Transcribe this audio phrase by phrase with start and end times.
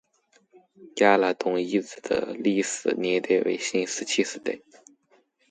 [0.95, 4.59] 亚拉东遗址的历史年代为新石器时代。